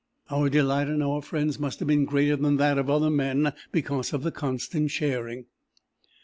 [0.31, 4.13] Our delight in our friends must have been greater than that of other men, because
[4.13, 5.45] of the constant sharing.